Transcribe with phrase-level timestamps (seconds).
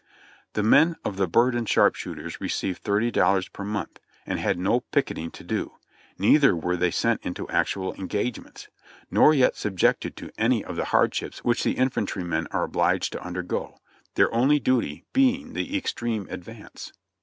[0.53, 4.79] The men of the "Berdan Sharpshooters" received thirty dol lars per month, and had no
[4.79, 5.73] picketing to do;
[6.17, 8.67] neither were they sent into actual engagements,
[9.11, 12.47] nor yet subjected to any of the SHARPSHOOTERS AND SHARPSHOOTERS III hardships which the infantrymen
[12.49, 13.77] are obhged to undergo;
[14.15, 16.93] their only duty being the extreme advance.